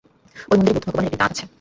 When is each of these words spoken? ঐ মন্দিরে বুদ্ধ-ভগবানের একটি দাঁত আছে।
ঐ 0.47 0.51
মন্দিরে 0.51 0.73
বুদ্ধ-ভগবানের 0.75 1.07
একটি 1.07 1.17
দাঁত 1.17 1.31
আছে। 1.31 1.43